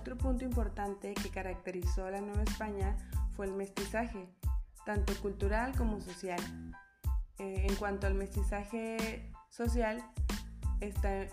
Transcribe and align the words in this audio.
punto 0.00 0.44
importante 0.44 1.14
que 1.14 1.30
caracterizó 1.30 2.06
a 2.06 2.10
la 2.10 2.20
Nueva 2.20 2.42
España 2.42 2.96
fue 3.36 3.46
el 3.46 3.52
mestizaje, 3.52 4.28
tanto 4.84 5.14
cultural 5.20 5.74
como 5.76 6.00
social. 6.00 6.40
Eh, 7.38 7.66
en 7.68 7.74
cuanto 7.76 8.06
al 8.06 8.14
mestizaje 8.14 9.30
social, 9.48 10.02
este 10.80 11.30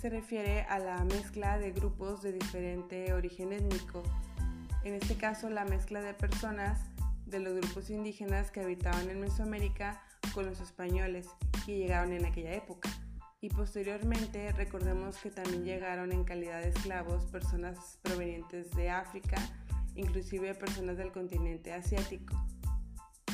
se 0.00 0.10
refiere 0.10 0.62
a 0.62 0.78
la 0.78 1.04
mezcla 1.04 1.58
de 1.58 1.72
grupos 1.72 2.22
de 2.22 2.32
diferente 2.32 3.12
origen 3.12 3.52
étnico. 3.52 4.02
En 4.84 4.94
este 4.94 5.16
caso, 5.16 5.50
la 5.50 5.64
mezcla 5.64 6.00
de 6.00 6.14
personas 6.14 6.80
de 7.26 7.40
los 7.40 7.54
grupos 7.54 7.90
indígenas 7.90 8.50
que 8.50 8.60
habitaban 8.60 9.08
en 9.10 9.20
Mesoamérica 9.20 10.02
con 10.34 10.46
los 10.46 10.60
españoles 10.60 11.28
que 11.66 11.76
llegaron 11.76 12.12
en 12.12 12.24
aquella 12.24 12.54
época. 12.54 12.88
Y 13.40 13.50
posteriormente 13.50 14.50
recordemos 14.52 15.16
que 15.18 15.30
también 15.30 15.64
llegaron 15.64 16.10
en 16.10 16.24
calidad 16.24 16.60
de 16.60 16.70
esclavos 16.70 17.24
personas 17.26 17.98
provenientes 18.02 18.72
de 18.72 18.90
África, 18.90 19.36
inclusive 19.94 20.54
personas 20.54 20.96
del 20.96 21.12
continente 21.12 21.72
asiático. 21.72 22.34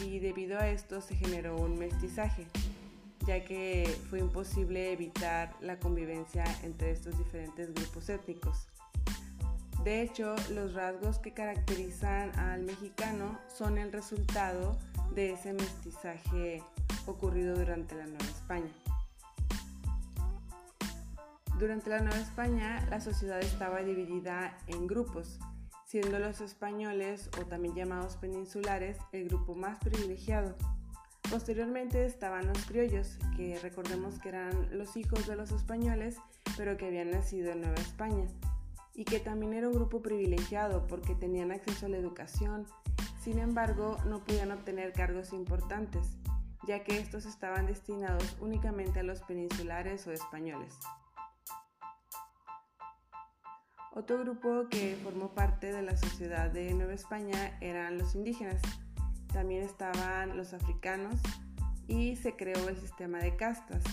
Y 0.05 0.19
debido 0.19 0.59
a 0.59 0.69
esto 0.69 1.01
se 1.01 1.17
generó 1.17 1.57
un 1.57 1.79
mestizaje, 1.79 2.47
ya 3.27 3.45
que 3.45 3.89
fue 4.11 4.19
imposible 4.19 4.93
evitar 4.93 5.55
la 5.61 5.79
convivencia 5.79 6.45
entre 6.63 6.91
estos 6.91 7.17
diferentes 7.17 7.73
grupos 7.73 8.11
étnicos. 8.11 8.69
De 9.85 10.03
hecho, 10.03 10.35
los 10.51 10.75
rasgos 10.75 11.19
que 11.19 11.33
caracterizan 11.33 12.39
al 12.39 12.63
mexicano 12.63 13.39
son 13.49 13.79
el 13.79 13.91
resultado 13.91 14.79
de 15.15 15.33
ese 15.33 15.55
mestizaje 15.55 16.63
ocurrido 17.07 17.57
durante 17.57 17.95
la 17.95 18.07
Nueva 18.07 18.25
España. 18.25 18.73
Durante 21.59 21.89
la 21.89 22.01
Nueva 22.01 22.19
España, 22.19 22.85
la 22.91 23.01
sociedad 23.01 23.41
estaba 23.41 23.83
dividida 23.83 24.59
en 24.67 24.89
grupos, 24.89 25.39
siendo 25.87 26.19
los 26.19 26.41
españoles, 26.41 27.31
o 27.41 27.45
también 27.45 27.77
llamados 27.77 28.17
peninsulares, 28.17 28.99
el 29.13 29.29
grupo 29.29 29.55
más 29.55 29.79
privilegiado. 29.79 30.57
Posteriormente 31.31 32.05
estaban 32.07 32.49
los 32.49 32.65
criollos, 32.67 33.19
que 33.37 33.59
recordemos 33.61 34.19
que 34.19 34.31
eran 34.31 34.77
los 34.77 34.97
hijos 34.97 35.27
de 35.29 35.37
los 35.37 35.53
españoles, 35.53 36.17
pero 36.57 36.77
que 36.77 36.87
habían 36.87 37.13
nacido 37.13 37.53
en 37.53 37.61
Nueva 37.61 37.81
España 37.81 38.27
y 38.95 39.05
que 39.05 39.21
también 39.21 39.55
era 39.55 39.69
un 39.69 39.75
grupo 39.75 40.03
privilegiado 40.03 40.87
porque 40.87 41.15
tenían 41.15 41.51
acceso 41.51 41.87
a 41.87 41.89
la 41.89 41.97
educación, 41.97 42.67
sin 43.21 43.39
embargo 43.39 43.97
no 44.07 44.25
podían 44.25 44.53
obtener 44.53 44.93
cargos 44.93 45.33
importantes, 45.33 46.17
ya 46.67 46.85
que 46.85 46.99
estos 46.99 47.27
estaban 47.27 47.67
destinados 47.67 48.37
únicamente 48.41 49.01
a 49.01 49.05
los 49.05 49.23
peninsulares 49.23 50.07
o 50.07 50.13
españoles. 50.13 50.79
Otro 53.97 54.19
grupo 54.19 54.67
que 54.69 54.99
formó 55.05 55.29
parte 55.35 55.73
de 55.73 55.81
la 55.81 55.97
sociedad 55.97 56.51
de 56.51 56.75
Nueva 56.75 56.95
España 56.95 57.57
eran 57.61 57.97
los 57.97 58.17
indígenas. 58.17 58.61
También 59.33 59.63
estaban 59.63 60.37
los 60.37 60.53
africanos 60.53 61.15
y 61.87 62.17
se 62.17 62.35
creó 62.35 62.69
el 62.69 62.77
sistema 62.77 63.19
de 63.19 63.37
castas. 63.37 63.85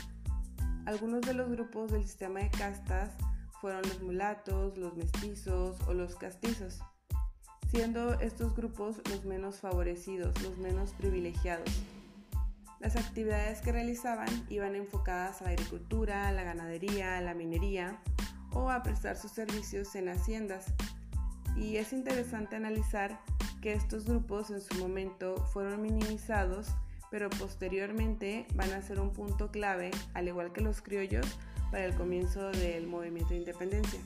Algunos 0.88 1.22
de 1.22 1.36
los 1.36 1.52
grupos 1.52 1.92
del 1.92 2.02
sistema 2.02 2.40
de 2.40 2.50
castas 2.50 3.12
fueron 3.62 3.84
los 3.84 4.02
mulatos, 4.02 4.76
los 4.76 4.96
mestizos 4.96 5.80
o 5.88 5.94
los 5.94 6.16
castizos, 6.16 6.80
siendo 7.70 8.16
estos 8.22 8.56
grupos 8.56 9.04
los 9.08 9.24
menos 9.26 9.60
favorecidos, 9.60 10.42
los 10.42 10.58
menos 10.58 10.94
privilegiados. 10.94 11.70
Las 12.80 12.96
actividades 12.96 13.62
que 13.62 13.72
realizaban 13.72 14.30
iban 14.50 14.74
enfocadas 14.74 15.42
a 15.42 15.44
la 15.44 15.52
agricultura, 15.52 16.32
la 16.32 16.42
ganadería, 16.42 17.22
la 17.22 17.36
minería 17.36 18.02
o 18.54 18.70
a 18.70 18.84
prestar 18.84 19.18
sus 19.18 19.32
servicios 19.32 19.96
en 19.96 20.10
haciendas. 20.10 20.66
Y 21.56 21.78
es 21.78 21.94
interesante 21.94 22.56
analizar 22.56 23.20
que 23.62 23.74
estos 23.74 24.06
grupos 24.06 24.50
en 24.50 24.62
su 24.62 24.76
momento 24.76 25.36
fueron 25.54 25.82
minimizados, 25.82 26.68
pero 27.10 27.30
posteriormente 27.30 28.48
van 28.56 28.72
a 28.72 28.82
ser 28.82 29.00
un 29.00 29.12
punto 29.12 29.52
clave, 29.52 29.92
al 30.14 30.28
igual 30.28 30.52
que 30.54 30.62
los 30.62 30.82
criollos, 30.82 31.26
para 31.70 31.86
el 31.86 31.96
comienzo 31.96 32.52
del 32.52 32.88
movimiento 32.88 33.30
de 33.30 33.40
independencia. 33.40 34.00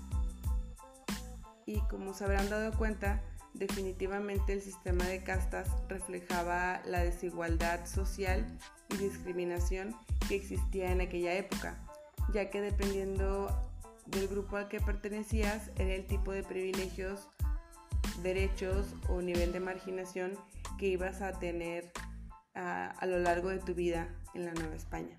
Y 1.65 1.79
como 1.89 2.13
se 2.13 2.23
habrán 2.25 2.49
dado 2.49 2.77
cuenta, 2.77 3.21
definitivamente 3.53 4.53
el 4.53 4.61
sistema 4.61 5.05
de 5.05 5.23
castas 5.23 5.69
reflejaba 5.87 6.81
la 6.85 7.03
desigualdad 7.03 7.85
social 7.85 8.45
y 8.89 8.97
discriminación 8.97 9.95
que 10.27 10.35
existía 10.35 10.91
en 10.91 11.01
aquella 11.01 11.33
época, 11.33 11.77
ya 12.33 12.49
que 12.49 12.61
dependiendo 12.61 13.49
del 14.05 14.27
grupo 14.27 14.57
al 14.57 14.67
que 14.67 14.79
pertenecías 14.79 15.71
era 15.77 15.93
el 15.93 16.05
tipo 16.05 16.31
de 16.31 16.43
privilegios, 16.43 17.29
derechos 18.21 18.93
o 19.09 19.21
nivel 19.21 19.51
de 19.51 19.59
marginación 19.59 20.33
que 20.77 20.87
ibas 20.87 21.21
a 21.21 21.33
tener 21.33 21.91
a, 22.53 22.91
a 22.91 23.05
lo 23.05 23.19
largo 23.19 23.49
de 23.49 23.59
tu 23.59 23.73
vida 23.73 24.07
en 24.33 24.45
la 24.45 24.53
Nueva 24.53 24.75
España. 24.75 25.17